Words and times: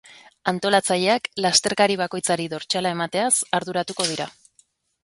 Antolatzaileak 0.51 1.29
lasterkari 1.47 1.99
bakoitzari 2.03 2.49
dortsala 2.55 2.95
emateaz 2.97 3.31
arduratuko 3.61 4.11
dira. 4.15 4.33